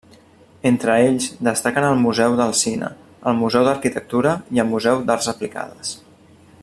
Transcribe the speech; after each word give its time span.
Entre 0.67 0.93
ells 1.09 1.27
destaquen 1.47 1.85
el 1.89 2.01
Museu 2.05 2.37
del 2.39 2.55
Cine, 2.61 2.89
el 3.33 3.37
Museu 3.43 3.69
d'Arquitectura 3.69 4.33
i 4.57 4.65
el 4.65 4.73
Museu 4.75 5.05
d'Arts 5.11 5.31
Aplicades. 5.35 5.95